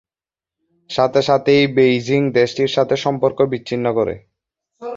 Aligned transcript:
সাথে 0.89 1.21
সাথেই 1.21 1.63
বেইজিং 1.75 2.21
দেশটির 2.31 2.71
সাথে 2.75 2.95
সম্পর্ক 2.97 3.37
বিচ্ছিন্ন 3.51 3.85
করে। 3.93 4.15